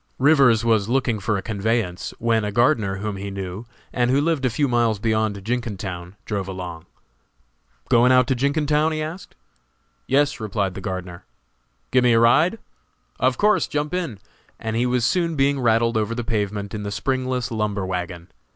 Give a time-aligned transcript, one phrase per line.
[0.17, 4.19] Rivers was looking around for a conveyance, when a gardener whom he knew, and who
[4.19, 6.87] lived a few miles beyond Jenkintown, drove along.
[7.87, 9.35] "Going out to Jenkintown?" he asked.
[10.07, 11.23] "Yes," replied the gardener.
[11.91, 12.57] "Give me a ride?"
[13.19, 14.17] "Of course; jump in."
[14.59, 18.29] And he was soon being rattled over the pavement in the springless lumber wagon.